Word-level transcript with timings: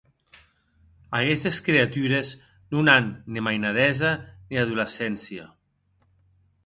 Aguestes 1.17 1.59
creatures 1.67 2.31
non 2.75 2.91
an 2.95 3.11
ne 3.35 3.45
mainadesa, 3.49 4.11
ne 4.49 4.61
adolescéncia. 4.65 5.45